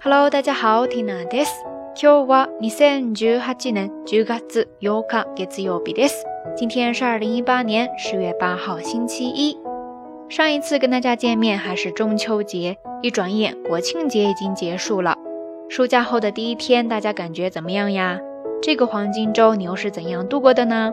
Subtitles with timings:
[0.00, 1.52] Hello，大家好，Tina です。
[1.94, 4.66] 今日は二千十八年十月八日
[5.36, 6.24] 月曜日です。
[6.56, 9.58] 今天是二零一八年十月八号星期一。
[10.28, 15.16] 上一次跟大家见面还是中秋节，一转眼国庆节已经结束了。
[15.68, 18.18] 暑假后的第一天，大家感觉怎么样呀？
[18.62, 20.92] 这个黄金周你又是怎样度过的呢？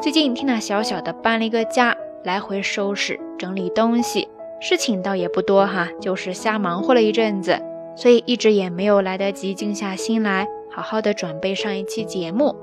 [0.00, 4.28] 最近 Tina 小小的搬了一个家，来回收拾整理东西，
[4.60, 7.58] 事情倒也不多哈，就是瞎忙活了一阵子。
[7.95, 12.55] 所以一直也没有来得及静下心来，好好的准备上一期节目。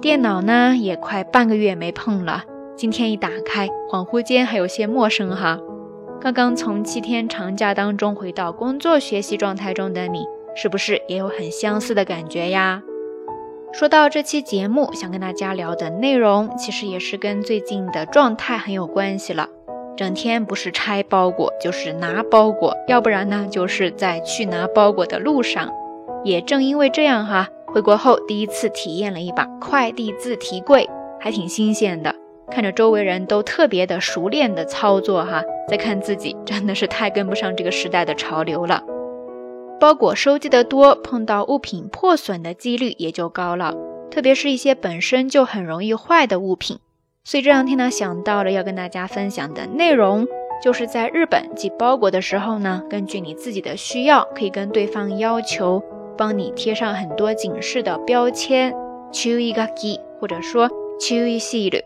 [0.00, 2.44] 电脑呢也快半个月没碰了，
[2.76, 5.58] 今天一打开，恍惚间还有些陌生哈。
[6.20, 10.24] 刚刚从七天长假当中回到工作学习状态中的你，
[10.54, 12.82] 是不是也有很相似的感觉呀？
[13.72, 19.48] 说到这期节目，想跟大家聊的内容，其实也是跟最近的状态很有关系了。
[20.00, 25.70] 整天不是拆包裹就是拿包裹，要不然呢就是在去拿包裹的路上。
[26.24, 30.88] 也正因为这样哈，回国后第一次体验了一把快递自提柜，
[31.20, 32.14] 还挺新鲜的。
[32.50, 38.82] 看着周围人都特别的熟练的操作哈，再看自己真的是太跟不上这个时代的潮流了。
[39.78, 43.74] 包裹收集的多，碰到物品破损的几率也就高了，
[44.10, 46.78] 特别是一些本身就很容易坏的物品。
[47.29, 50.27] 所以这两天呢，想到了要跟大家分享的内容，
[50.63, 55.83] 就是在日本寄包裹的时候呢，根据你自己的需要，可以跟对方要求
[56.17, 58.71] 帮你贴上很多警示的标签，
[59.11, 60.69] 注意書き或者说
[60.99, 61.81] 注意シール，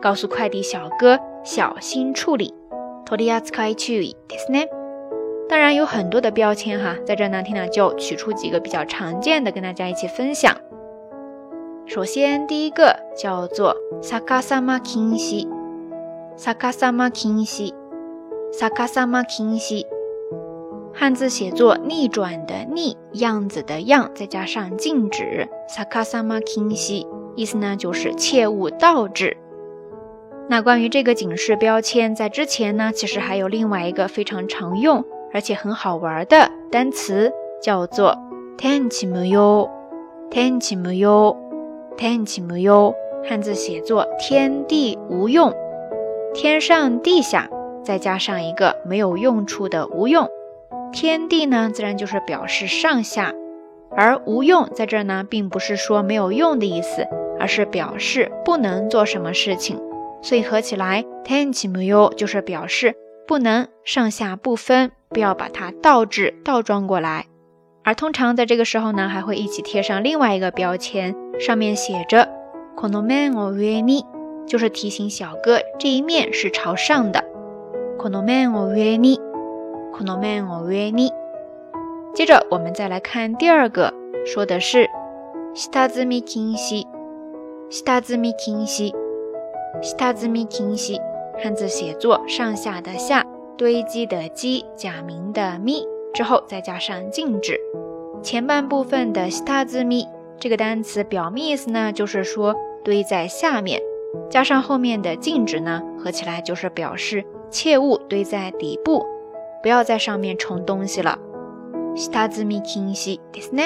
[0.00, 2.54] 告诉快递小哥小心处理。
[3.08, 4.68] 取扱注意ですね。
[5.48, 10.56] 当然有很多的标签哈，在这呢，天呢就取出几个比较常见的，跟大家一起分享。
[11.90, 15.46] 首先，第一个叫做“サカサマ禁止”，“
[16.36, 17.72] サカサマ禁止”，“
[18.52, 19.86] サカサマ禁止”，
[20.92, 29.36] 汉字写作“逆转”的“逆”，样子的“样”，再加上“禁止”，“サカサマ禁止”，意思呢就是切勿倒置。
[30.48, 39.70] 那关于这个警示标签，在之前呢，其实还有另外一个非常常用而且很好玩的单词，叫做“天气無用”，
[40.30, 41.39] 天气無用。
[41.97, 42.93] 天气无忧，
[43.27, 45.53] 汉字写作天地无用，
[46.33, 47.47] 天上地下，
[47.83, 50.27] 再加上一个没有用处的无用。
[50.91, 53.33] 天地呢，自然就是表示上下，
[53.95, 57.07] 而无用在这儿呢，并不是说没有用的意思，
[57.39, 59.79] 而是表示不能做什么事情。
[60.23, 62.95] 所以合起来，天气无忧就是表示
[63.27, 67.25] 不能上下不分，不要把它倒置倒装过来。
[67.83, 71.15] 而通常在这个时候呢，还会一起贴上另外一个标签。
[71.38, 72.28] 上面写着“
[72.76, 74.04] この面を上に”，
[74.46, 77.24] 就是提醒小哥这一面是朝上的。
[77.98, 79.18] この面を上に，
[79.92, 81.12] この面を上に。
[82.14, 83.92] 接着我们再来看第二个，
[84.24, 84.88] 说的是“
[85.54, 86.86] 下積み禁止”，
[87.70, 88.92] 下積み禁止，
[89.82, 91.00] 下積み禁止。
[91.38, 93.22] 汉字写作上下的下，
[93.58, 97.60] 堆积的积，假名的咪，之后再加上禁止。
[98.22, 100.06] 前半部分的下積み。
[100.41, 103.79] 这个单词表面意思呢，就是说堆在下面，
[104.27, 109.05] 加上后面的禁止呢，合起来就是表示切勿堆在底部，
[109.61, 111.19] 不要在上面盛东西了。
[111.95, 113.61] 下字密清晰，对是呢。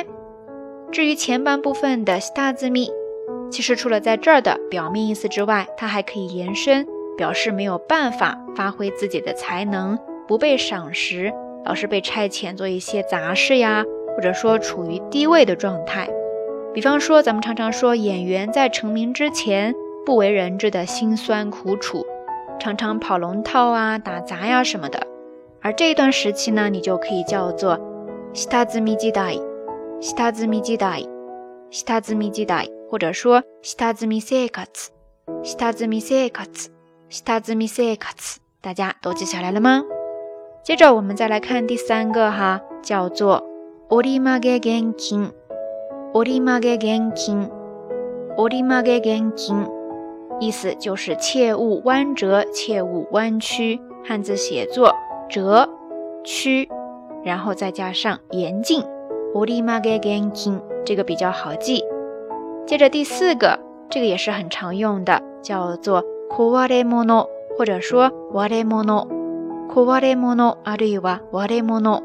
[0.91, 2.91] 至于前半部分的下字密，
[3.49, 6.85] 其实除了在这儿的表面意思之外，它还可以延伸，
[7.17, 9.97] 表示没有办法发挥自己的才能，
[10.27, 11.31] 不被赏识，
[11.63, 16.09] 老是被差遣做一些杂事呀，或者说处于低位的状态。
[16.74, 19.74] 比方说，咱们常常说演员在成名之前
[20.06, 22.06] 不为人知的辛酸苦楚，
[22.58, 25.06] 常常跑龙套啊、打杂呀什么的。
[25.60, 27.78] 而这一段时期呢，你就可以叫做
[28.32, 29.34] 下積み時代、
[30.00, 31.02] 下積み時代、
[31.70, 34.64] 下積み時代，或者说下積み生活、
[35.42, 36.70] 下積み生活、
[37.08, 38.40] 下積み生活。
[38.62, 39.82] 大家都记下来了吗？
[40.62, 43.42] 接着我们再来看第三个哈，叫做
[43.88, 45.32] 折り曲げ現金。
[46.14, 47.48] 折り曲げ現金，
[48.36, 49.66] 折り曲げ現金，
[50.40, 53.80] 意思就是切勿弯折，切勿弯曲。
[54.02, 54.94] 汉字写作
[55.28, 55.68] 折
[56.24, 56.68] 曲，
[57.22, 58.82] 然后再加上严禁。
[59.34, 61.84] 折り曲げ現金，这个比较好记。
[62.66, 63.58] 接着第四个，
[63.90, 67.28] 这个也是很常用的，叫做壊れ物，
[67.58, 69.06] 或者说割れ物。
[69.68, 72.02] 壊れ物あるいは割れ物。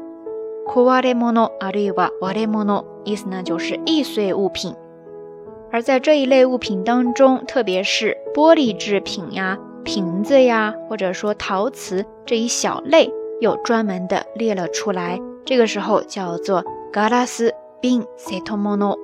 [0.68, 4.74] 壊れ物あるいは割れ物， 意思呢就是易碎物品。
[5.70, 15.20] 而在这一类物品当中，特别是玻璃制品呀、瓶子呀，或者说陶瓷这一小类，又专门的列了出来。
[15.44, 17.52] 这个时候叫做 ガラス、
[17.82, 18.96] 瓶、セトモノ。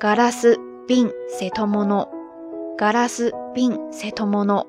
[0.00, 0.58] ガラス、
[0.88, 2.08] 瓶、セトモノ。
[2.76, 4.66] ガラス、瓶、セトモノ。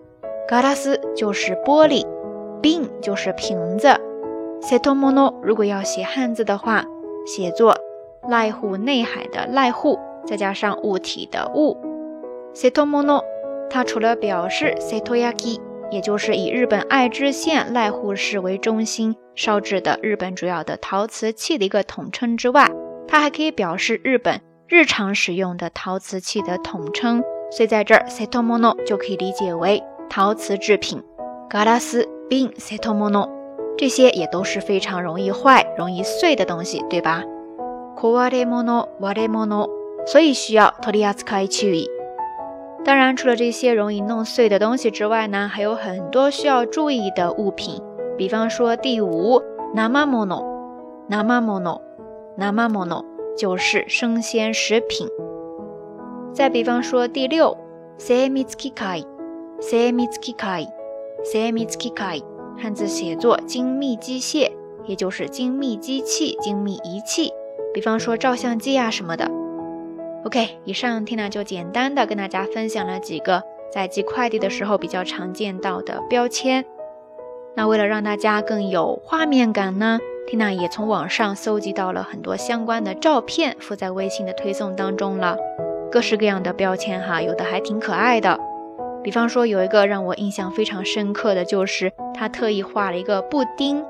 [0.47, 2.05] ガラス就是玻璃，
[2.61, 3.87] 瓶就是瓶子。
[4.61, 6.85] セトモノ如果要写汉字的话，
[7.25, 7.75] 写作
[8.27, 11.77] 濑户内海的濑户，再加上物体的物。
[12.53, 13.23] セトモノ，
[13.69, 15.59] 它除了表示セトヤキ，
[15.91, 22.69] 也就是以日本爱知县濑户市为中心烧制的日本主要的陶瓷器的一个统称之外，
[23.07, 27.23] 它还可以表示日本日常使用的陶瓷器的统称。
[27.51, 29.83] 所以在这儿セトモノ就可以理解为。
[30.09, 31.01] 陶瓷制品，
[31.49, 33.27] ガラス、瓶、セトモノ，
[33.75, 37.23] 这些也都是非常容易坏、容易碎的东西，对吧？
[37.97, 39.69] 壊れ物、割れ物，
[40.05, 41.89] 所以需要取り扱い注意。
[42.85, 47.81] 当然，除了这些容易弄碎的东西之外呢，还有很多需要注意的物品。
[48.17, 49.41] 比方说第五，
[49.73, 50.25] 生物、
[51.09, 51.61] 生物、
[52.37, 53.05] 生物
[53.37, 55.07] 就是生鲜食品。
[56.33, 57.57] 再比方说第六，
[57.97, 58.33] 精
[67.74, 69.30] 比方说照相机啊什么的。
[70.24, 73.42] OK，以上 Tina 就简单的跟大家分享了几个
[73.72, 76.64] 在寄快递的时候比较常见到的标签。
[77.54, 79.98] 那为了让大家更有画面感呢
[80.28, 85.36] ，Tina 也从网上搜集到了很多相关的照片，附在微信的推送当中了。
[85.90, 88.38] 各式各样的标签哈，有的还挺可爱的。
[89.02, 93.82] 比方说，有一个让我印象非常深刻的就是，他特意画了一个布丁，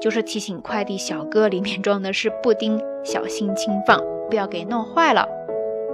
[0.00, 5.26] 就是提醒快递小哥里面装的是布丁，小心轻放，不要给弄坏了。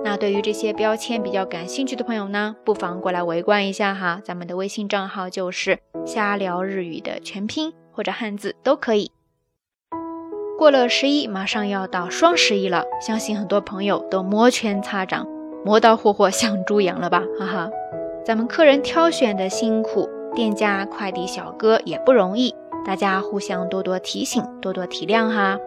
[0.04, 4.20] 那对于这些标签比较感兴趣的朋友呢，不妨过来围观一下哈。
[4.22, 9.10] 咱们的微信账号就是“瞎聊日语”的全拼或者汉字都可以。
[10.58, 15.26] 过了十一，马上要到双十一了，相信很多朋友都摩拳擦掌，
[15.64, 17.70] 磨刀霍霍向猪羊了吧，哈哈。
[18.24, 22.54] 咱们客人挑选的辛苦，店家、快递小哥也不容易，
[22.84, 25.58] 大家互相多多提醒，多多体谅哈。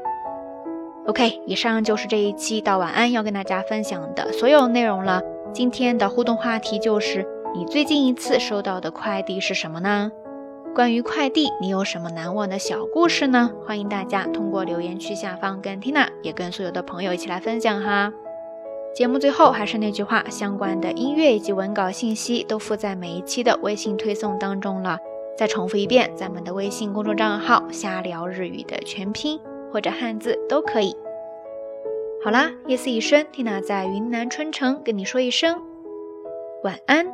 [1.07, 5.21] OK，以上就是这一期到晚安要跟大家分享的所有内容了。
[5.53, 7.25] 今天的互动话题就是：
[7.55, 10.11] 你最近一次收到的快递是什么呢？
[10.75, 13.49] 关于快递，你有什么难忘的小故事呢？
[13.65, 18.11] 欢迎大家通过留言区下方跟 Tina 也跟所有的朋友一起来分享哈。
[18.93, 24.99] 节目最后还是那句话，相关的音乐以及文稿信息都附在每一期的微信推送当中了。
[25.37, 29.39] 再重复一遍，咱们的微信公众账号“瞎聊日语”的全拼
[29.71, 30.95] 或者汉字都可以。
[32.23, 35.61] 好啦，夜色已深缇娜在云南春城跟你说一声
[36.63, 37.05] 晚安。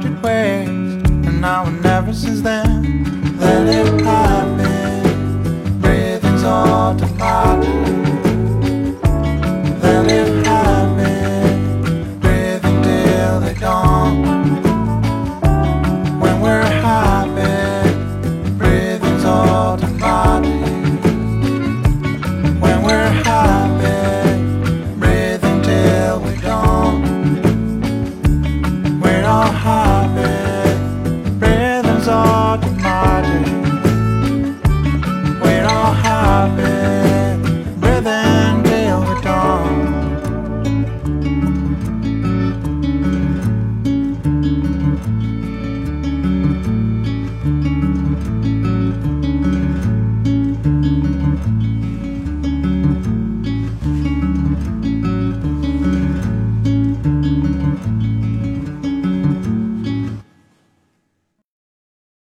[0.00, 3.02] hundred ways, and now and ever since then,
[3.36, 5.82] then it happened.
[5.82, 8.07] Breathing's all divided.